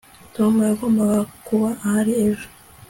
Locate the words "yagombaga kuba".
0.69-1.69